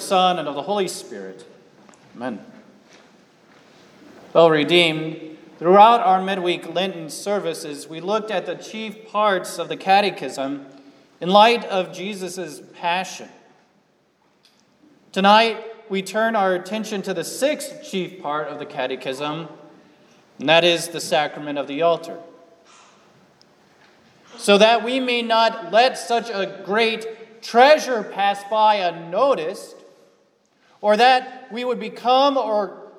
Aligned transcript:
the 0.00 0.06
Son, 0.06 0.38
and 0.38 0.48
of 0.48 0.54
the 0.54 0.62
Holy 0.62 0.88
Spirit. 0.88 1.44
Amen. 2.16 2.40
Well 4.32 4.48
redeemed, 4.48 5.36
throughout 5.58 6.00
our 6.00 6.22
midweek 6.22 6.74
Lenten 6.74 7.10
services, 7.10 7.86
we 7.86 8.00
looked 8.00 8.30
at 8.30 8.46
the 8.46 8.54
chief 8.54 9.08
parts 9.08 9.58
of 9.58 9.68
the 9.68 9.76
Catechism 9.76 10.64
in 11.20 11.28
light 11.28 11.66
of 11.66 11.92
Jesus' 11.92 12.62
passion. 12.74 13.28
Tonight, 15.12 15.62
we 15.90 16.00
turn 16.00 16.34
our 16.34 16.54
attention 16.54 17.02
to 17.02 17.12
the 17.12 17.24
sixth 17.24 17.84
chief 17.84 18.22
part 18.22 18.48
of 18.48 18.58
the 18.58 18.64
Catechism, 18.64 19.48
and 20.38 20.48
that 20.48 20.64
is 20.64 20.88
the 20.88 21.00
sacrament 21.00 21.58
of 21.58 21.66
the 21.66 21.82
altar. 21.82 22.16
So 24.38 24.56
that 24.56 24.82
we 24.82 24.98
may 24.98 25.20
not 25.20 25.70
let 25.70 25.98
such 25.98 26.30
a 26.30 26.62
great 26.64 27.42
treasure 27.42 28.02
pass 28.02 28.42
by 28.50 28.76
unnoticed, 28.76 29.76
or 30.80 30.96
that 30.96 31.48
we 31.52 31.64
would 31.64 31.80
become 31.80 32.36
or 32.36 32.92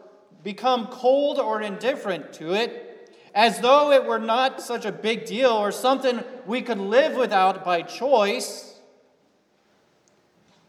become 0.43 0.87
cold 0.87 1.39
or 1.39 1.61
indifferent 1.61 2.33
to 2.33 2.53
it, 2.53 3.11
as 3.33 3.59
though 3.59 3.91
it 3.91 4.05
were 4.05 4.19
not 4.19 4.61
such 4.61 4.85
a 4.85 4.91
big 4.91 5.25
deal 5.25 5.51
or 5.51 5.71
something 5.71 6.23
we 6.45 6.61
could 6.61 6.79
live 6.79 7.15
without 7.15 7.63
by 7.63 7.81
choice. 7.81 8.79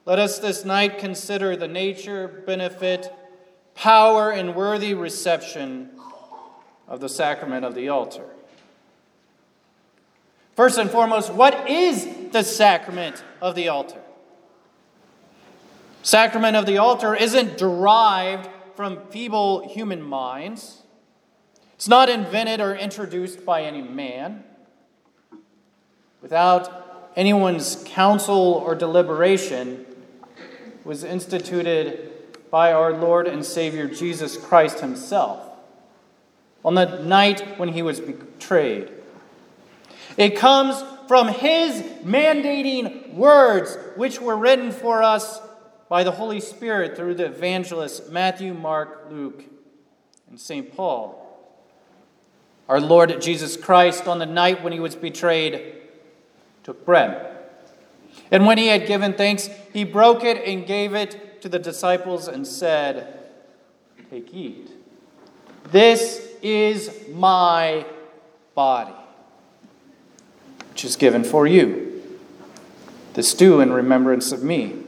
Let 0.05 0.19
us 0.19 0.39
this 0.39 0.65
night 0.65 0.99
consider 0.99 1.57
the 1.57 1.69
nature, 1.69 2.43
benefit, 2.47 3.13
power, 3.75 4.31
and 4.31 4.55
worthy 4.55 4.95
reception 4.95 5.91
of 6.89 7.01
the 7.01 7.09
sacrament 7.09 7.65
of 7.65 7.75
the 7.75 7.89
altar. 7.89 8.27
First 10.55 10.79
and 10.79 10.91
foremost, 10.91 11.33
what 11.33 11.71
is 11.71 12.07
the 12.31 12.43
sacrament 12.43 13.25
of 13.41 13.55
the 13.55 13.69
altar? 13.69 14.02
Sacrament 16.03 16.57
of 16.57 16.67
the 16.67 16.79
altar 16.79 17.15
isn't 17.15 17.57
derived 17.57 18.49
from 18.75 19.01
feeble 19.11 19.69
human 19.69 20.03
minds. 20.03 20.83
It's 21.75 21.89
not 21.89 22.09
invented 22.09 22.61
or 22.61 22.75
introduced 22.75 23.45
by 23.45 23.63
any 23.63 23.83
man. 23.83 24.45
Without 26.21 27.11
anyone's 27.17 27.83
counsel 27.87 28.63
or 28.65 28.75
deliberation, 28.75 29.87
was 30.85 31.05
instituted 31.05 32.11
by 32.51 32.73
our 32.73 32.93
Lord 32.93 33.27
and 33.29 33.45
Savior 33.45 33.87
Jesus 33.87 34.37
Christ 34.37 34.81
himself 34.81 35.41
on 36.65 36.75
the 36.75 36.99
night 37.03 37.59
when 37.59 37.69
he 37.71 37.83
was 37.83 38.01
betrayed 38.01 38.91
it 40.17 40.37
comes 40.37 40.83
from 41.09 41.29
his 41.29 41.83
mandating 42.05 43.15
words, 43.15 43.77
which 43.97 44.21
were 44.21 44.37
written 44.37 44.71
for 44.73 45.03
us 45.03 45.41
by 45.93 46.03
the 46.03 46.13
Holy 46.13 46.41
Spirit 46.41 46.97
through 46.97 47.13
the 47.13 47.27
evangelists 47.27 48.09
Matthew, 48.09 48.55
Mark, 48.55 49.09
Luke, 49.11 49.45
and 50.27 50.41
St. 50.41 50.75
Paul. 50.75 51.19
Our 52.67 52.81
Lord 52.81 53.21
Jesus 53.21 53.59
Christ, 53.59 54.09
on 54.09 54.19
the 54.19 54.25
night 54.25 54.63
when 54.63 54.73
he 54.73 54.81
was 54.81 54.97
betrayed, 54.97 55.75
took 56.63 56.87
bread. 56.87 57.37
And 58.31 58.47
when 58.47 58.57
he 58.57 58.69
had 58.69 58.87
given 58.87 59.13
thanks, 59.13 59.51
he 59.75 59.85
broke 59.85 60.25
it 60.25 60.43
and 60.47 60.67
gave 60.67 60.95
it 60.95 61.43
to 61.43 61.51
the 61.51 61.59
disciples 61.59 62.27
and 62.27 62.47
said, 62.47 63.29
Take, 64.09 64.33
eat. 64.33 64.71
This 65.73 66.27
is 66.41 67.07
my 67.11 67.85
body 68.55 68.95
which 70.71 70.87
is 70.87 70.97
given 70.97 71.23
for 71.23 71.47
you. 71.47 72.03
This 73.13 73.35
do 73.35 73.61
in 73.61 73.71
remembrance 73.71 74.33
of 74.33 74.43
me. 74.43 74.87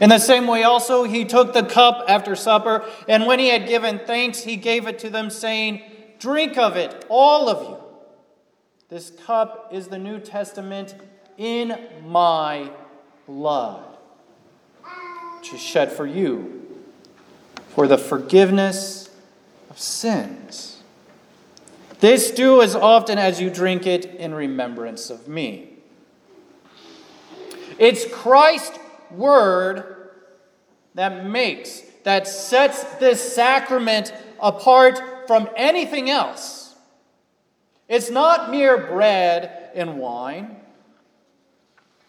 In 0.00 0.08
the 0.08 0.18
same 0.18 0.46
way, 0.46 0.62
also, 0.62 1.04
he 1.04 1.26
took 1.26 1.52
the 1.52 1.62
cup 1.62 2.04
after 2.08 2.34
supper, 2.34 2.84
and 3.06 3.26
when 3.26 3.38
he 3.38 3.48
had 3.48 3.68
given 3.68 4.00
thanks, 4.00 4.40
he 4.40 4.56
gave 4.56 4.86
it 4.86 4.98
to 5.00 5.10
them, 5.10 5.28
saying, 5.28 5.82
Drink 6.18 6.56
of 6.56 6.76
it, 6.76 7.04
all 7.08 7.48
of 7.48 7.68
you. 7.68 7.76
This 8.88 9.10
cup 9.10 9.68
is 9.72 9.88
the 9.88 9.98
New 9.98 10.18
Testament 10.18 10.94
in 11.36 11.78
my 12.04 12.70
blood, 13.26 13.84
which 15.38 15.52
is 15.52 15.60
shed 15.60 15.92
for 15.92 16.06
you 16.06 16.60
for 17.68 17.86
the 17.86 17.96
forgiveness 17.96 19.10
of 19.70 19.78
sins. 19.78 20.82
This 22.00 22.30
do 22.30 22.62
as 22.62 22.74
often 22.74 23.16
as 23.16 23.40
you 23.40 23.48
drink 23.48 23.86
it 23.86 24.06
in 24.06 24.34
remembrance 24.34 25.08
of 25.08 25.28
me. 25.28 25.68
It's 27.78 28.04
Christ's 28.12 28.78
word 29.12 30.10
that 30.94 31.26
makes, 31.26 31.82
that 32.04 32.26
sets 32.26 32.82
this 32.94 33.34
sacrament 33.34 34.12
apart 34.40 35.00
from 35.26 35.48
anything 35.56 36.10
else. 36.10 36.74
It's 37.88 38.10
not 38.10 38.50
mere 38.50 38.76
bread 38.76 39.70
and 39.74 39.98
wine, 39.98 40.56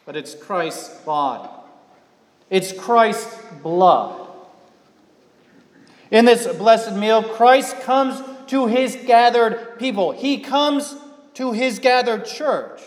but 0.05 0.15
it's 0.15 0.35
Christ's 0.35 0.89
body. 1.01 1.49
It's 2.49 2.73
Christ's 2.73 3.35
blood. 3.63 4.27
In 6.11 6.25
this 6.25 6.45
blessed 6.57 6.93
meal, 6.95 7.23
Christ 7.23 7.79
comes 7.81 8.21
to 8.47 8.67
his 8.67 8.97
gathered 9.07 9.79
people. 9.79 10.11
He 10.11 10.39
comes 10.39 10.95
to 11.35 11.53
his 11.53 11.79
gathered 11.79 12.25
church. 12.25 12.81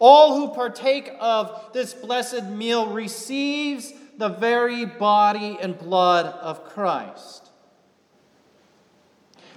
All 0.00 0.34
who 0.34 0.54
partake 0.54 1.12
of 1.20 1.72
this 1.72 1.94
blessed 1.94 2.44
meal 2.44 2.88
receives 2.88 3.92
the 4.16 4.30
very 4.30 4.84
body 4.86 5.58
and 5.60 5.78
blood 5.78 6.26
of 6.26 6.64
Christ. 6.64 7.50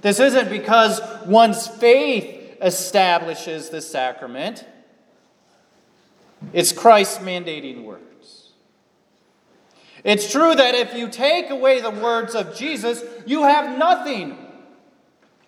This 0.02 0.20
isn't 0.20 0.50
because 0.50 1.02
one's 1.26 1.66
faith 1.66 2.58
establishes 2.62 3.70
the 3.70 3.81
sacrament. 3.81 4.66
It's 6.52 6.74
Christ's 6.74 7.20
mandating 7.20 7.84
words. 7.86 8.52
It's 10.04 10.30
true 10.30 10.54
that 10.54 10.75
if 10.75 10.94
you 10.94 11.08
take 11.08 11.50
away 11.50 11.80
the 11.80 11.90
words 11.90 12.36
of 12.36 12.54
Jesus, 12.54 13.02
you 13.25 13.44
have 13.44 13.78
nothing 13.78 14.38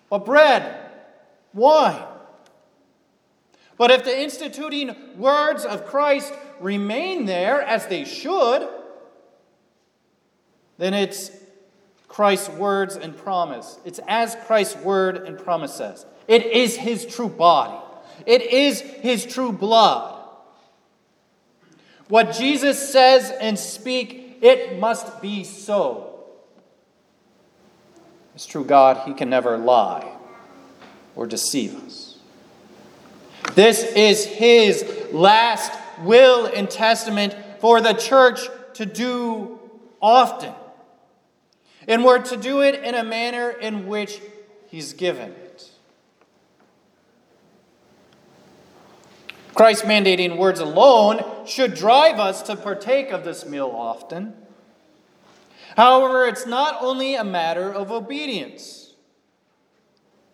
but 0.08 0.24
bread, 0.24 0.90
wine. 1.52 2.02
But 3.76 3.90
if 3.90 4.04
the 4.04 4.18
instituting 4.18 4.94
words 5.18 5.64
of 5.64 5.86
Christ 5.86 6.32
remain 6.60 7.26
there 7.26 7.60
as 7.60 7.86
they 7.86 8.04
should, 8.04 8.68
then 10.78 10.94
it's 10.94 11.30
Christ's 12.08 12.48
words 12.50 12.96
and 12.96 13.16
promise. 13.16 13.78
It's 13.84 14.00
as 14.08 14.36
Christ's 14.46 14.76
word 14.76 15.16
and 15.16 15.38
promise 15.38 15.74
says. 15.74 16.06
It 16.26 16.46
is 16.46 16.76
his 16.76 17.04
true 17.04 17.28
body, 17.28 17.78
it 18.24 18.42
is 18.42 18.80
his 18.80 19.26
true 19.26 19.52
blood. 19.52 20.14
What 22.08 22.32
Jesus 22.34 22.92
says 22.92 23.32
and 23.40 23.58
speak 23.58 24.26
it 24.42 24.78
must 24.78 25.20
be 25.22 25.44
so. 25.44 26.24
As 28.34 28.46
true 28.46 28.64
God, 28.64 29.06
He 29.06 29.14
can 29.14 29.30
never 29.30 29.56
lie 29.56 30.16
or 31.14 31.26
deceive 31.26 31.74
us. 31.84 32.15
This 33.54 33.82
is 33.82 34.24
His 34.24 34.84
last 35.12 35.72
will 36.02 36.46
and 36.46 36.70
testament 36.70 37.34
for 37.60 37.80
the 37.80 37.94
church 37.94 38.48
to 38.74 38.86
do 38.86 39.58
often. 40.00 40.52
And 41.88 42.04
we're 42.04 42.22
to 42.22 42.36
do 42.36 42.62
it 42.62 42.82
in 42.82 42.94
a 42.94 43.04
manner 43.04 43.50
in 43.50 43.86
which 43.86 44.20
He's 44.68 44.92
given 44.92 45.30
it. 45.30 45.70
Christ's 49.54 49.86
mandating 49.86 50.36
words 50.36 50.60
alone 50.60 51.24
should 51.46 51.72
drive 51.72 52.20
us 52.20 52.42
to 52.42 52.56
partake 52.56 53.10
of 53.10 53.24
this 53.24 53.46
meal 53.46 53.72
often. 53.74 54.34
However, 55.78 56.26
it's 56.26 56.46
not 56.46 56.76
only 56.82 57.14
a 57.14 57.24
matter 57.24 57.72
of 57.72 57.90
obedience. 57.90 58.92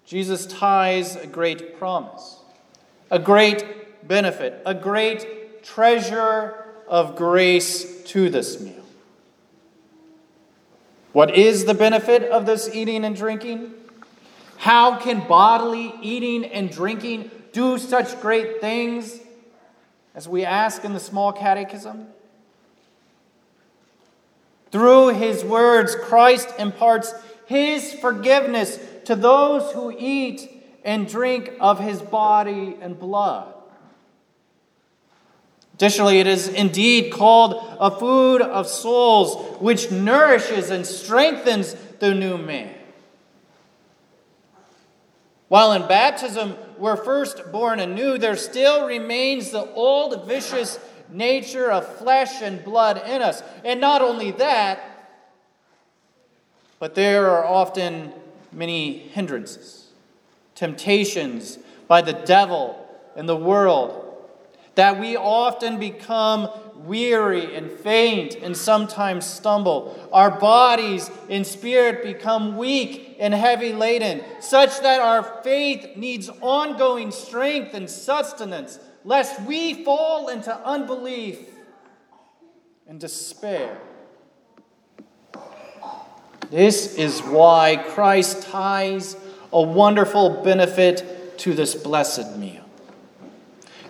Jesus 0.05 0.44
ties 0.44 1.15
a 1.15 1.29
great 1.29 1.79
promise, 1.79 2.41
a 3.12 3.19
great 3.19 4.09
benefit, 4.09 4.62
a 4.64 4.75
great 4.75 5.62
treasure 5.62 6.64
of 6.88 7.14
grace 7.14 8.03
to 8.05 8.31
this 8.31 8.59
meal. 8.59 8.82
What 11.12 11.37
is 11.37 11.67
the 11.67 11.75
benefit 11.75 12.23
of 12.23 12.47
this 12.47 12.75
eating 12.75 13.05
and 13.05 13.14
drinking? 13.14 13.75
How 14.56 14.97
can 14.97 15.29
bodily 15.29 15.93
eating 16.00 16.47
and 16.47 16.70
drinking 16.70 17.31
do 17.53 17.76
such 17.76 18.19
great 18.23 18.62
things 18.62 19.20
as 20.15 20.26
we 20.26 20.47
ask 20.47 20.82
in 20.82 20.94
the 20.94 21.00
small 21.00 21.35
catechism? 21.35 22.06
Through 24.70 25.08
his 25.08 25.44
words, 25.44 25.94
Christ 25.94 26.49
imparts 26.58 27.12
his 27.44 27.93
forgiveness 27.93 28.79
to 29.05 29.15
those 29.15 29.70
who 29.73 29.94
eat 29.99 30.62
and 30.84 31.08
drink 31.08 31.52
of 31.61 31.79
his 31.79 32.00
body 32.00 32.76
and 32.81 32.99
blood. 32.99 33.52
Additionally, 35.75 36.20
it 36.20 36.26
is 36.26 36.49
indeed 36.49 37.12
called 37.12 37.76
a 37.81 37.90
food 37.90 38.40
of 38.43 38.67
souls, 38.67 39.61
which 39.61 39.90
nourishes 39.90 40.70
and 40.70 40.87
strengthens 40.87 41.75
the 41.99 42.14
new 42.14 42.38
man. 42.38 42.75
While 45.49 45.73
in 45.73 45.87
baptism 45.87 46.56
we're 46.79 46.96
first 46.96 47.52
born 47.52 47.79
anew, 47.79 48.17
there 48.17 48.37
still 48.37 48.87
remains 48.87 49.50
the 49.50 49.70
old 49.73 50.26
vicious 50.26 50.79
nature 51.11 51.70
of 51.70 51.87
flesh 51.96 52.40
and 52.40 52.64
blood 52.64 53.02
in 53.06 53.20
us. 53.20 53.43
And 53.64 53.81
not 53.81 54.02
only 54.02 54.31
that, 54.32 54.81
but 56.79 56.94
there 56.94 57.31
are 57.31 57.44
often 57.44 58.12
many 58.50 58.99
hindrances, 58.99 59.81
temptations 60.62 61.59
by 61.88 62.00
the 62.00 62.12
devil 62.12 62.79
and 63.17 63.29
the 63.29 63.37
world, 63.37 63.91
that 64.76 65.00
we 65.00 65.17
often 65.17 65.76
become 65.81 66.49
weary 66.76 67.56
and 67.56 67.69
faint 67.69 68.37
and 68.37 68.56
sometimes 68.56 69.26
stumble. 69.26 70.09
Our 70.12 70.31
bodies 70.38 71.11
in 71.29 71.44
spirit 71.44 72.05
become 72.05 72.56
weak 72.56 73.17
and 73.19 73.35
heavy 73.35 73.73
laden, 73.73 74.23
such 74.38 74.81
that 74.82 75.00
our 75.00 75.25
faith 75.43 75.97
needs 75.97 76.31
ongoing 76.41 77.11
strength 77.11 77.75
and 77.75 77.91
sustenance, 77.91 78.79
lest 79.03 79.43
we 79.43 79.82
fall 79.82 80.29
into 80.29 80.55
unbelief 80.65 81.41
and 82.87 83.00
despair. 83.00 83.79
This 86.50 86.94
is 86.94 87.20
why 87.20 87.82
Christ 87.88 88.43
ties 88.43 89.17
a 89.52 89.60
wonderful 89.60 90.43
benefit 90.43 91.38
to 91.38 91.54
this 91.54 91.75
blessed 91.75 92.37
meal. 92.37 92.64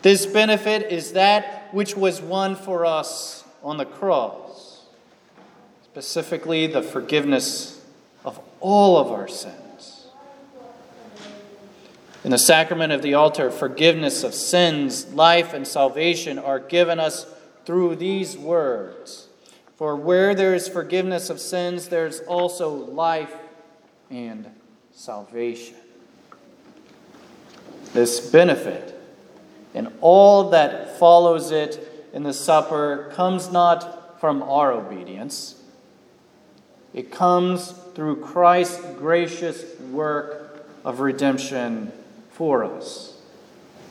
This 0.02 0.26
benefit 0.26 0.90
is 0.90 1.12
that 1.12 1.68
which 1.72 1.96
was 1.96 2.20
won 2.20 2.56
for 2.56 2.84
us 2.84 3.44
on 3.62 3.76
the 3.76 3.84
cross, 3.84 4.84
specifically 5.84 6.66
the 6.66 6.82
forgiveness 6.82 7.84
of 8.24 8.40
all 8.60 8.98
of 8.98 9.12
our 9.12 9.28
sins. 9.28 10.06
In 12.24 12.30
the 12.30 12.38
sacrament 12.38 12.92
of 12.92 13.02
the 13.02 13.14
altar, 13.14 13.50
forgiveness 13.50 14.22
of 14.22 14.34
sins, 14.34 15.12
life, 15.12 15.52
and 15.52 15.66
salvation 15.66 16.38
are 16.38 16.60
given 16.60 17.00
us 17.00 17.26
through 17.64 17.96
these 17.96 18.36
words. 18.36 19.28
For 19.76 19.96
where 19.96 20.34
there 20.34 20.54
is 20.54 20.68
forgiveness 20.68 21.30
of 21.30 21.40
sins, 21.40 21.88
there's 21.88 22.20
also 22.20 22.70
life 22.70 23.34
and 24.10 24.50
salvation. 24.94 25.76
This 27.92 28.30
benefit 28.30 28.98
and 29.74 29.92
all 30.00 30.50
that 30.50 30.98
follows 30.98 31.50
it 31.50 32.10
in 32.12 32.22
the 32.22 32.32
supper 32.32 33.10
comes 33.14 33.50
not 33.50 34.20
from 34.20 34.42
our 34.42 34.72
obedience. 34.72 35.60
It 36.94 37.10
comes 37.10 37.72
through 37.94 38.20
Christ's 38.20 38.84
gracious 38.98 39.64
work 39.90 40.66
of 40.84 41.00
redemption 41.00 41.90
for 42.30 42.64
us 42.64 43.20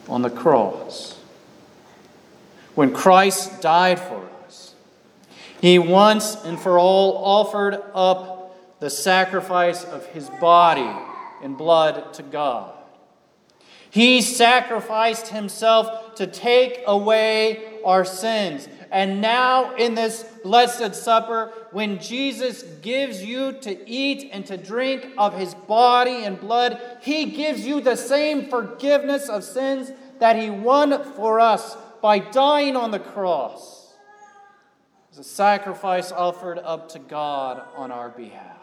on 0.08 0.22
the 0.22 0.30
cross. 0.30 1.20
When 2.76 2.94
Christ 2.94 3.62
died 3.62 4.00
for 4.00 4.28
us, 4.46 4.76
he 5.60 5.80
once 5.80 6.36
and 6.44 6.60
for 6.60 6.80
all 6.80 7.18
offered 7.24 7.82
up 7.94 8.41
the 8.82 8.90
sacrifice 8.90 9.86
of 9.86 10.08
his 10.08 10.28
body 10.42 10.92
and 11.44 11.56
blood 11.56 12.16
to 12.16 12.24
God. 12.24 12.74
He 13.92 14.22
sacrificed 14.22 15.28
himself 15.28 16.16
to 16.16 16.26
take 16.26 16.82
away 16.88 17.80
our 17.86 18.04
sins. 18.04 18.68
And 18.90 19.22
now, 19.22 19.76
in 19.76 19.94
this 19.94 20.24
Blessed 20.44 20.96
Supper, 20.96 21.54
when 21.72 22.00
Jesus 22.00 22.64
gives 22.82 23.24
you 23.24 23.54
to 23.60 23.90
eat 23.90 24.30
and 24.34 24.46
to 24.48 24.58
drink 24.58 25.08
of 25.16 25.38
his 25.38 25.54
body 25.54 26.24
and 26.24 26.40
blood, 26.40 26.82
he 27.02 27.26
gives 27.26 27.66
you 27.66 27.82
the 27.82 27.96
same 27.96 28.50
forgiveness 28.50 29.30
of 29.30 29.44
sins 29.44 29.92
that 30.20 30.38
he 30.38 30.50
won 30.50 31.04
for 31.14 31.40
us 31.40 31.78
by 32.02 32.18
dying 32.18 32.76
on 32.76 32.90
the 32.90 33.00
cross. 33.00 33.94
As 35.12 35.20
a 35.20 35.24
sacrifice 35.24 36.12
offered 36.12 36.58
up 36.58 36.90
to 36.90 37.00
God 37.00 37.62
on 37.76 37.92
our 37.92 38.10
behalf. 38.10 38.61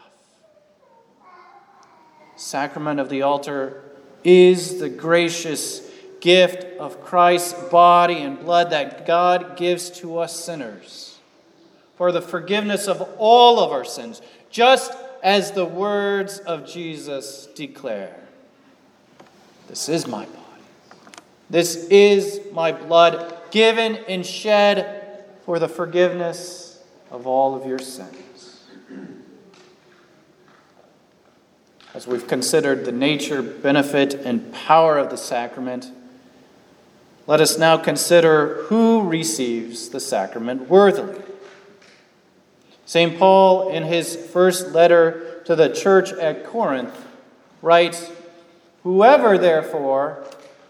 Sacrament 2.39 3.01
of 3.01 3.09
the 3.09 3.23
altar 3.23 3.83
is 4.23 4.79
the 4.79 4.89
gracious 4.89 5.81
gift 6.21 6.65
of 6.79 7.03
Christ's 7.03 7.53
body 7.69 8.19
and 8.19 8.39
blood 8.39 8.71
that 8.71 9.07
God 9.07 9.57
gives 9.57 9.91
to 10.01 10.19
us 10.19 10.35
sinners 10.35 11.19
for 11.97 12.13
the 12.13 12.23
forgiveness 12.23 12.87
of 12.87 13.03
all 13.19 13.59
of 13.59 13.73
our 13.73 13.85
sins, 13.85 14.23
just 14.51 14.93
as 15.21 15.51
the 15.51 15.65
words 15.65 16.39
of 16.39 16.65
Jesus 16.65 17.47
declare. 17.57 18.21
This 19.67 19.89
is 19.89 20.07
my 20.07 20.25
body. 20.25 20.63
This 21.51 21.89
is 21.89 22.41
my 22.53 22.71
blood 22.71 23.37
given 23.51 23.97
and 23.97 24.25
shed 24.25 25.25
for 25.45 25.59
the 25.59 25.69
forgiveness 25.69 26.81
of 27.11 27.27
all 27.27 27.57
of 27.57 27.67
your 27.67 27.81
sins. 27.81 28.48
As 31.95 32.07
we've 32.07 32.27
considered 32.27 32.85
the 32.85 32.93
nature, 32.93 33.41
benefit, 33.41 34.15
and 34.15 34.53
power 34.53 34.99
of 34.99 35.09
the 35.09 35.17
sacrament, 35.17 35.91
let 37.27 37.41
us 37.41 37.59
now 37.59 37.79
consider 37.79 38.63
who 38.65 39.09
receives 39.09 39.89
the 39.89 40.01
sacrament 40.01 40.69
worthily. 40.69 41.23
St. 42.85 43.19
Paul, 43.19 43.71
in 43.71 43.85
his 43.85 44.17
first 44.17 44.69
letter 44.69 45.43
to 45.45 45.57
the 45.57 45.69
church 45.71 46.13
at 46.13 46.45
Corinth, 46.45 47.07
writes 47.63 48.11
Whoever, 48.83 49.37
therefore, 49.37 50.25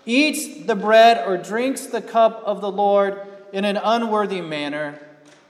eats 0.07 0.67
the 0.67 0.75
bread 0.75 1.27
or 1.27 1.37
drinks 1.37 1.87
the 1.87 2.03
cup 2.03 2.43
of 2.45 2.61
the 2.61 2.71
Lord 2.71 3.21
in 3.53 3.65
an 3.65 3.77
unworthy 3.77 4.41
manner 4.41 5.01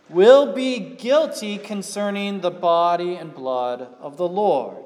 will 0.09 0.53
be 0.55 0.79
guilty 0.79 1.59
concerning 1.59 2.41
the 2.41 2.51
body 2.51 3.15
and 3.17 3.35
blood 3.35 3.89
of 4.01 4.17
the 4.17 4.29
Lord. 4.29 4.77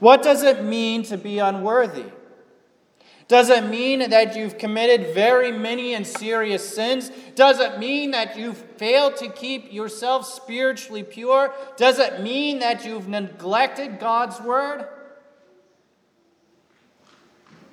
What 0.00 0.22
does 0.22 0.42
it 0.42 0.64
mean 0.64 1.02
to 1.04 1.16
be 1.16 1.38
unworthy? 1.38 2.06
Does 3.28 3.48
it 3.48 3.66
mean 3.66 4.10
that 4.10 4.34
you've 4.34 4.58
committed 4.58 5.14
very 5.14 5.52
many 5.52 5.94
and 5.94 6.04
serious 6.04 6.68
sins? 6.68 7.12
Does 7.36 7.60
it 7.60 7.78
mean 7.78 8.10
that 8.10 8.36
you've 8.36 8.58
failed 8.58 9.16
to 9.18 9.28
keep 9.28 9.72
yourself 9.72 10.26
spiritually 10.26 11.04
pure? 11.04 11.54
Does 11.76 12.00
it 12.00 12.22
mean 12.22 12.58
that 12.58 12.84
you've 12.84 13.06
neglected 13.06 14.00
God's 14.00 14.40
word? 14.40 14.88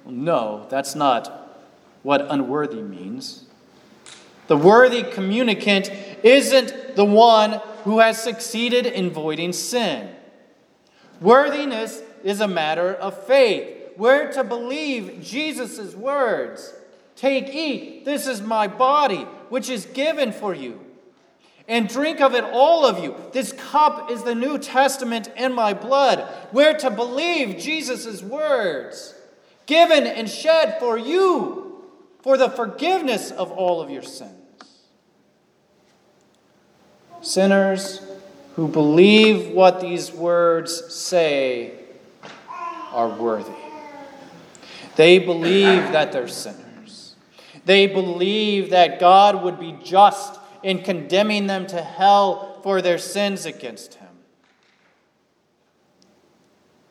No, 0.06 0.68
that's 0.70 0.94
not 0.94 1.66
what 2.04 2.30
unworthy 2.30 2.84
means. 2.84 3.46
The 4.46 4.58
worthy 4.58 5.02
communicant 5.02 5.90
isn't 6.24 6.96
the 6.96 7.04
one 7.04 7.62
who 7.84 7.98
has 8.00 8.22
succeeded 8.22 8.86
in 8.86 9.10
voiding 9.10 9.54
sin. 9.54 10.14
Worthiness 11.20 12.02
is 12.24 12.42
a 12.42 12.48
matter 12.48 12.94
of 12.94 13.26
faith. 13.26 13.76
We're 13.98 14.32
to 14.34 14.44
believe 14.44 15.22
Jesus' 15.24 15.96
words. 15.96 16.74
Take, 17.16 17.50
eat, 17.50 18.06
this 18.06 18.28
is 18.28 18.42
my 18.42 18.68
body, 18.68 19.26
which 19.50 19.70
is 19.70 19.88
given 19.88 20.32
for 20.32 20.54
you. 20.54 20.80
And 21.68 21.90
drink 21.90 22.22
of 22.22 22.34
it, 22.34 22.44
all 22.44 22.86
of 22.86 23.04
you. 23.04 23.16
This 23.34 23.52
cup 23.52 24.10
is 24.12 24.24
the 24.24 24.36
New 24.36 24.58
Testament 24.58 25.30
in 25.36 25.52
my 25.54 25.74
blood. 25.74 26.28
We're 26.54 26.78
to 26.78 26.92
believe 26.92 27.58
Jesus' 27.58 28.22
words, 28.22 29.16
given 29.66 30.06
and 30.06 30.30
shed 30.30 30.80
for 30.80 30.98
you 30.98 31.84
for 32.22 32.38
the 32.38 32.50
forgiveness 32.50 33.32
of 33.32 33.52
all 33.52 33.82
of 33.82 33.90
your 33.90 34.04
sins. 34.04 34.34
Sinners 37.22 38.02
who 38.56 38.68
believe 38.68 39.50
what 39.50 39.82
these 39.82 40.12
words 40.12 40.94
say 40.94 41.77
are 42.92 43.10
worthy. 43.10 43.52
They 44.96 45.20
believe 45.20 45.92
that 45.92 46.12
they're 46.12 46.28
sinners. 46.28 47.16
They 47.66 47.88
believe 47.88 48.72
that 48.72 49.00
God 49.00 49.44
would 49.44 49.60
be 49.60 49.78
just 49.84 50.40
in 50.64 50.82
condemning 50.82 51.48
them 51.48 51.68
to 51.68 51.82
hell 51.82 52.60
for 52.64 52.82
their 52.82 52.98
sins 52.98 53.46
against 53.46 53.96
Him. 53.96 54.08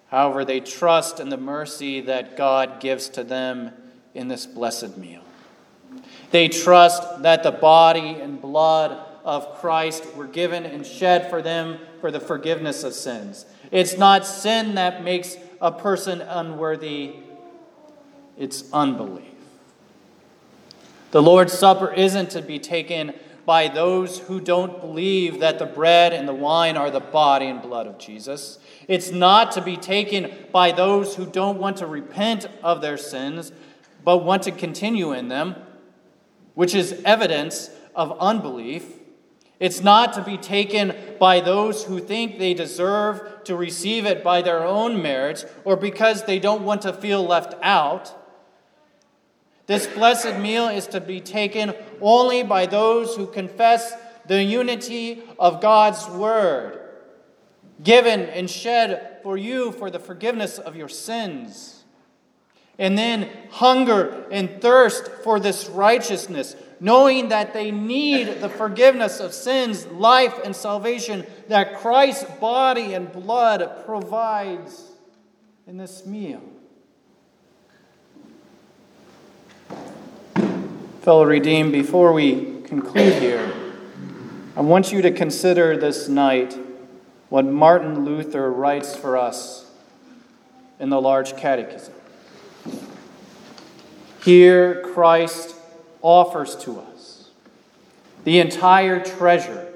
However, 0.08 0.44
they 0.44 0.60
trust 0.60 1.18
in 1.18 1.30
the 1.30 1.36
mercy 1.36 2.00
that 2.02 2.36
God 2.36 2.80
gives 2.80 3.08
to 3.10 3.24
them 3.24 3.72
in 4.14 4.28
this 4.28 4.46
blessed 4.46 4.96
meal. 4.96 5.22
They 6.30 6.48
trust 6.48 7.22
that 7.22 7.42
the 7.42 7.50
body 7.50 8.20
and 8.20 8.40
blood 8.40 8.98
of 9.24 9.58
Christ 9.58 10.14
were 10.14 10.26
given 10.26 10.64
and 10.64 10.86
shed 10.86 11.28
for 11.28 11.42
them 11.42 11.78
for 12.00 12.10
the 12.10 12.20
forgiveness 12.20 12.84
of 12.84 12.94
sins. 12.94 13.44
It's 13.72 13.98
not 13.98 14.24
sin 14.24 14.76
that 14.76 15.02
makes 15.02 15.36
a 15.60 15.72
person 15.72 16.20
unworthy, 16.20 17.16
it's 18.36 18.64
unbelief. 18.72 19.24
The 21.10 21.22
Lord's 21.22 21.52
Supper 21.52 21.92
isn't 21.92 22.30
to 22.30 22.42
be 22.42 22.58
taken 22.58 23.14
by 23.46 23.68
those 23.68 24.18
who 24.18 24.40
don't 24.40 24.80
believe 24.80 25.40
that 25.40 25.58
the 25.58 25.66
bread 25.66 26.12
and 26.12 26.28
the 26.28 26.34
wine 26.34 26.76
are 26.76 26.90
the 26.90 27.00
body 27.00 27.46
and 27.46 27.62
blood 27.62 27.86
of 27.86 27.96
Jesus. 27.96 28.58
It's 28.88 29.12
not 29.12 29.52
to 29.52 29.62
be 29.62 29.76
taken 29.76 30.32
by 30.52 30.72
those 30.72 31.14
who 31.14 31.24
don't 31.24 31.58
want 31.58 31.76
to 31.78 31.86
repent 31.86 32.48
of 32.62 32.80
their 32.80 32.96
sins, 32.96 33.52
but 34.04 34.18
want 34.18 34.42
to 34.42 34.50
continue 34.50 35.12
in 35.12 35.28
them, 35.28 35.54
which 36.54 36.74
is 36.74 37.00
evidence 37.04 37.70
of 37.94 38.18
unbelief. 38.18 38.84
It's 39.58 39.80
not 39.80 40.12
to 40.14 40.22
be 40.22 40.36
taken 40.36 40.94
by 41.18 41.40
those 41.40 41.84
who 41.84 41.98
think 41.98 42.38
they 42.38 42.52
deserve 42.52 43.44
to 43.44 43.56
receive 43.56 44.04
it 44.04 44.22
by 44.22 44.42
their 44.42 44.62
own 44.64 45.00
merits 45.00 45.46
or 45.64 45.76
because 45.76 46.24
they 46.24 46.38
don't 46.38 46.62
want 46.62 46.82
to 46.82 46.92
feel 46.92 47.24
left 47.24 47.54
out. 47.62 48.14
This 49.66 49.86
blessed 49.86 50.38
meal 50.38 50.68
is 50.68 50.86
to 50.88 51.00
be 51.00 51.20
taken 51.20 51.74
only 52.00 52.42
by 52.42 52.66
those 52.66 53.16
who 53.16 53.26
confess 53.26 53.92
the 54.26 54.42
unity 54.42 55.22
of 55.38 55.60
God's 55.60 56.06
word, 56.08 56.80
given 57.82 58.20
and 58.20 58.50
shed 58.50 59.18
for 59.22 59.36
you 59.36 59.72
for 59.72 59.90
the 59.90 59.98
forgiveness 59.98 60.58
of 60.58 60.76
your 60.76 60.88
sins. 60.88 61.84
And 62.78 62.98
then 62.98 63.30
hunger 63.50 64.26
and 64.30 64.60
thirst 64.60 65.08
for 65.24 65.40
this 65.40 65.66
righteousness, 65.68 66.54
knowing 66.78 67.28
that 67.30 67.52
they 67.52 67.70
need 67.70 68.40
the 68.40 68.48
forgiveness 68.48 69.20
of 69.20 69.32
sins, 69.32 69.86
life, 69.86 70.38
and 70.44 70.54
salvation 70.54 71.26
that 71.48 71.78
Christ's 71.78 72.24
body 72.38 72.94
and 72.94 73.10
blood 73.10 73.84
provides 73.86 74.92
in 75.66 75.76
this 75.76 76.04
meal. 76.06 76.42
Fellow 81.00 81.24
redeemed, 81.24 81.72
before 81.72 82.12
we 82.12 82.60
conclude 82.62 83.14
here, 83.22 83.52
I 84.56 84.60
want 84.60 84.92
you 84.92 85.02
to 85.02 85.10
consider 85.10 85.76
this 85.76 86.08
night 86.08 86.58
what 87.28 87.44
Martin 87.44 88.04
Luther 88.04 88.50
writes 88.50 88.94
for 88.94 89.16
us 89.16 89.70
in 90.78 90.90
the 90.90 91.00
large 91.00 91.36
catechism. 91.36 91.94
Here, 94.22 94.82
Christ 94.82 95.55
offers 96.06 96.54
to 96.54 96.78
us 96.78 97.30
the 98.22 98.38
entire 98.38 99.04
treasure 99.04 99.72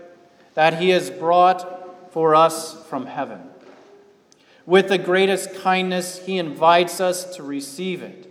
that 0.55 0.81
he 0.81 0.91
has 0.91 1.11
brought 1.11 2.13
for 2.13 2.37
us 2.37 2.81
from 2.87 3.07
heaven. 3.07 3.41
With 4.65 4.89
the 4.89 4.99
greatest 4.99 5.57
kindness, 5.57 6.25
he 6.25 6.39
invites 6.39 7.01
us 7.01 7.35
to 7.35 7.43
receive 7.43 8.01
it 8.03 8.29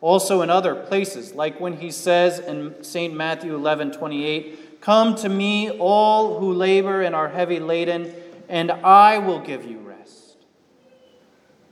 also 0.00 0.42
in 0.42 0.50
other 0.50 0.76
places, 0.76 1.34
like 1.34 1.58
when 1.58 1.78
he 1.78 1.90
says 1.90 2.38
in 2.38 2.84
St. 2.84 3.12
Matthew 3.12 3.56
11 3.56 3.90
28, 3.90 4.80
Come 4.80 5.16
to 5.16 5.28
me, 5.28 5.70
all 5.70 6.38
who 6.38 6.52
labor 6.52 7.02
and 7.02 7.16
are 7.16 7.30
heavy 7.30 7.58
laden, 7.58 8.14
and 8.48 8.70
I 8.70 9.18
will 9.18 9.40
give 9.40 9.64
you 9.64 9.78
rest. 9.78 10.36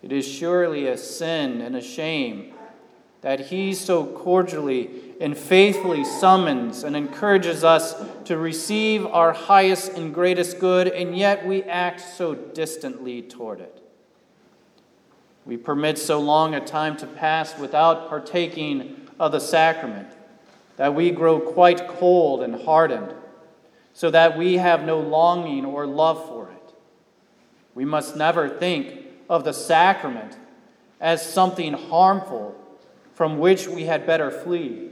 It 0.02 0.10
is 0.10 0.26
surely 0.26 0.88
a 0.88 0.98
sin 0.98 1.60
and 1.60 1.76
a 1.76 1.82
shame 1.82 2.54
that 3.22 3.40
he 3.40 3.72
so 3.72 4.04
cordially 4.04 4.90
and 5.20 5.38
faithfully 5.38 6.04
summons 6.04 6.82
and 6.82 6.96
encourages 6.96 7.64
us 7.64 7.94
to 8.24 8.36
receive 8.36 9.06
our 9.06 9.32
highest 9.32 9.92
and 9.92 10.12
greatest 10.12 10.58
good, 10.58 10.88
and 10.88 11.16
yet 11.16 11.46
we 11.46 11.62
act 11.62 12.00
so 12.00 12.34
distantly 12.34 13.22
toward 13.22 13.60
it. 13.60 13.80
We 15.44 15.56
permit 15.56 15.98
so 15.98 16.20
long 16.20 16.54
a 16.54 16.60
time 16.60 16.96
to 16.98 17.06
pass 17.06 17.58
without 17.58 18.08
partaking 18.08 19.08
of 19.18 19.32
the 19.32 19.40
sacrament 19.40 20.08
that 20.76 20.94
we 20.94 21.10
grow 21.10 21.38
quite 21.38 21.86
cold 21.86 22.42
and 22.42 22.62
hardened, 22.62 23.14
so 23.92 24.10
that 24.10 24.36
we 24.36 24.56
have 24.56 24.84
no 24.84 24.98
longing 24.98 25.64
or 25.64 25.86
love 25.86 26.26
for 26.26 26.50
it. 26.50 26.74
We 27.74 27.84
must 27.84 28.16
never 28.16 28.48
think 28.48 29.04
of 29.28 29.44
the 29.44 29.52
sacrament 29.52 30.36
as 31.00 31.24
something 31.24 31.74
harmful 31.74 32.56
from 33.22 33.38
which 33.38 33.68
we 33.68 33.84
had 33.84 34.04
better 34.04 34.32
flee, 34.32 34.88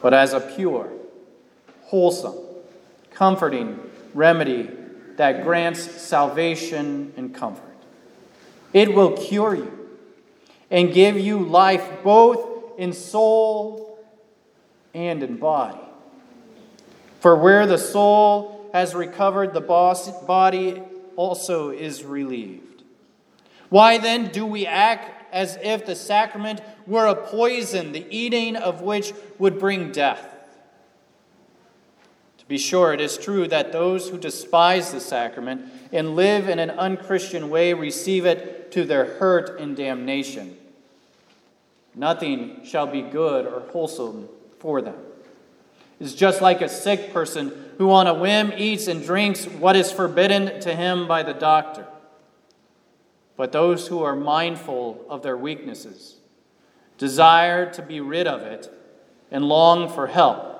but 0.00 0.14
as 0.14 0.32
a 0.32 0.40
pure, 0.40 0.90
wholesome, 1.82 2.34
comforting 3.10 3.78
remedy 4.14 4.70
that 5.16 5.42
grants 5.42 5.82
salvation 6.00 7.12
and 7.18 7.34
comfort. 7.34 7.76
It 8.72 8.94
will 8.94 9.18
cure 9.18 9.54
you 9.54 9.90
and 10.70 10.94
give 10.94 11.18
you 11.18 11.40
life 11.40 11.86
both 12.02 12.78
in 12.78 12.94
soul 12.94 13.98
and 14.94 15.22
in 15.22 15.36
body. 15.36 15.84
For 17.20 17.36
where 17.36 17.66
the 17.66 17.76
soul 17.76 18.70
has 18.72 18.94
recovered, 18.94 19.52
the 19.52 19.60
body 19.60 20.82
also 21.16 21.68
is 21.68 22.02
relieved. 22.02 22.82
Why 23.68 23.98
then 23.98 24.28
do 24.28 24.46
we 24.46 24.66
act 24.66 25.13
as 25.34 25.58
if 25.62 25.84
the 25.84 25.96
sacrament 25.96 26.62
were 26.86 27.06
a 27.06 27.14
poison, 27.14 27.92
the 27.92 28.06
eating 28.08 28.54
of 28.54 28.80
which 28.80 29.12
would 29.38 29.58
bring 29.58 29.90
death? 29.90 30.30
To 32.38 32.46
be 32.46 32.56
sure, 32.56 32.92
it 32.92 33.00
is 33.00 33.18
true 33.18 33.48
that 33.48 33.72
those 33.72 34.08
who 34.08 34.16
despise 34.16 34.92
the 34.92 35.00
sacrament 35.00 35.72
and 35.92 36.14
live 36.14 36.48
in 36.48 36.58
an 36.60 36.70
unchristian 36.70 37.50
way 37.50 37.74
receive 37.74 38.26
it 38.26 38.70
to 38.72 38.84
their 38.84 39.04
hurt 39.04 39.58
and 39.58 39.76
damnation. 39.76 40.56
Nothing 41.96 42.64
shall 42.64 42.86
be 42.86 43.02
good 43.02 43.46
or 43.46 43.60
wholesome 43.70 44.28
for 44.60 44.82
them. 44.82 44.96
It's 45.98 46.14
just 46.14 46.40
like 46.40 46.60
a 46.60 46.68
sick 46.68 47.12
person 47.12 47.52
who, 47.78 47.90
on 47.90 48.06
a 48.06 48.14
whim, 48.14 48.52
eats 48.56 48.86
and 48.86 49.02
drinks 49.02 49.46
what 49.46 49.74
is 49.74 49.90
forbidden 49.90 50.60
to 50.60 50.74
him 50.76 51.08
by 51.08 51.22
the 51.22 51.34
doctor. 51.34 51.86
But 53.36 53.52
those 53.52 53.88
who 53.88 54.02
are 54.02 54.14
mindful 54.14 55.04
of 55.08 55.22
their 55.22 55.36
weaknesses, 55.36 56.16
desire 56.98 57.70
to 57.72 57.82
be 57.82 58.00
rid 58.00 58.26
of 58.26 58.42
it, 58.42 58.72
and 59.30 59.44
long 59.48 59.88
for 59.88 60.06
help, 60.06 60.52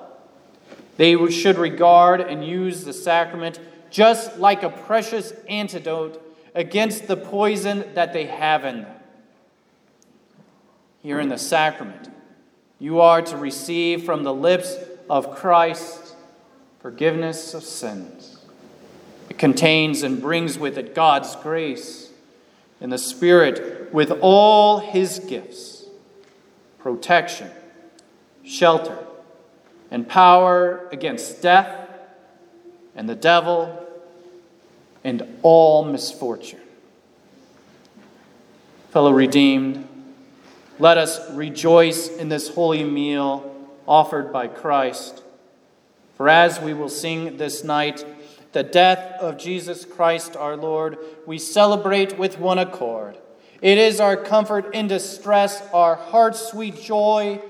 they 0.97 1.29
should 1.29 1.57
regard 1.57 2.21
and 2.21 2.45
use 2.45 2.83
the 2.83 2.93
sacrament 2.93 3.59
just 3.89 4.37
like 4.37 4.63
a 4.63 4.69
precious 4.69 5.31
antidote 5.47 6.21
against 6.53 7.07
the 7.07 7.17
poison 7.17 7.85
that 7.93 8.13
they 8.13 8.25
have 8.25 8.65
in 8.65 8.83
them. 8.83 8.91
Here 11.01 11.19
in 11.19 11.29
the 11.29 11.37
sacrament, 11.37 12.09
you 12.79 12.99
are 12.99 13.21
to 13.21 13.37
receive 13.37 14.03
from 14.03 14.23
the 14.23 14.33
lips 14.33 14.75
of 15.09 15.35
Christ 15.35 16.15
forgiveness 16.79 17.53
of 17.53 17.63
sins. 17.63 18.39
It 19.29 19.37
contains 19.37 20.03
and 20.03 20.21
brings 20.21 20.57
with 20.57 20.77
it 20.77 20.95
God's 20.95 21.35
grace 21.37 22.04
and 22.85 22.93
the 22.93 22.99
Spirit 22.99 23.91
with 23.91 24.11
all 24.21 24.77
his 24.77 25.17
gifts 25.17 25.85
protection, 26.77 27.49
shelter, 28.43 28.95
and 29.89 30.07
power 30.07 30.87
against 30.91 31.41
death 31.41 31.89
and 32.95 33.09
the 33.09 33.15
devil 33.15 33.83
and 35.03 35.27
all 35.41 35.83
misfortune. 35.83 36.59
Fellow 38.91 39.11
redeemed, 39.11 39.87
let 40.77 40.99
us 40.99 41.19
rejoice 41.31 42.07
in 42.07 42.29
this 42.29 42.49
holy 42.49 42.83
meal 42.83 43.51
offered 43.87 44.31
by 44.31 44.45
Christ. 44.45 45.23
For 46.17 46.29
as 46.29 46.61
we 46.61 46.75
will 46.75 46.89
sing 46.89 47.37
this 47.37 47.63
night, 47.63 48.05
the 48.55 48.63
death 48.63 49.19
of 49.19 49.37
Jesus 49.37 49.83
Christ 49.83 50.37
our 50.37 50.55
Lord, 50.55 50.97
we 51.25 51.37
celebrate 51.37 52.17
with 52.17 52.39
one 52.39 52.57
accord. 52.57 53.17
It 53.61 53.77
is 53.77 53.99
our 53.99 54.15
comfort 54.15 54.73
in 54.73 54.87
distress, 54.87 55.61
our 55.73 55.95
heart's 55.95 56.39
sweet 56.39 56.81
joy 56.81 57.41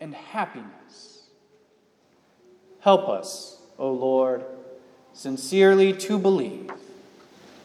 and 0.00 0.14
happiness. 0.14 1.22
Help 2.80 3.08
us, 3.08 3.58
O 3.78 3.90
Lord, 3.90 4.44
sincerely 5.14 5.94
to 5.94 6.18
believe, 6.18 6.70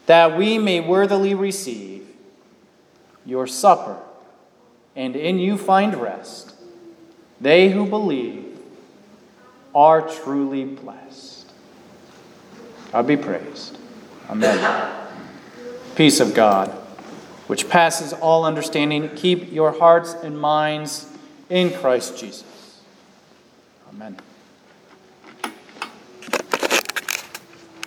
that 0.06 0.38
we 0.38 0.58
may 0.58 0.80
worthily 0.80 1.36
receive 1.36 2.08
your 3.26 3.46
supper 3.46 3.98
and 4.96 5.18
in 5.18 5.38
you 5.38 5.58
find 5.58 5.96
rest. 5.96 6.54
They 7.42 7.72
who 7.72 7.86
believe 7.86 8.58
are 9.76 10.02
truly 10.02 10.64
blessed. 10.64 11.39
God 12.92 13.08
be 13.08 13.18
praised. 13.18 13.78
Amen. 14.30 14.96
Peace 15.96 16.20
of 16.20 16.34
God, 16.34 16.70
which 17.48 17.70
passes 17.70 18.14
all 18.14 18.46
understanding, 18.46 19.10
keep 19.16 19.52
your 19.52 19.78
hearts 19.78 20.14
and 20.14 20.40
minds 20.40 21.08
in 21.50 21.72
Christ 21.72 22.18
Jesus. 22.18 22.82
Amen. 23.90 24.18